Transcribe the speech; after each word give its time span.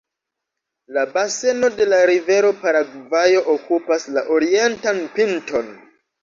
La 0.95 1.01
baseno 1.17 1.69
de 1.81 1.85
la 1.89 1.99
rivero 2.11 2.49
Paragvajo 2.63 3.45
okupas 3.57 4.07
la 4.17 4.25
orientan 4.39 5.05
pinton. 5.19 5.71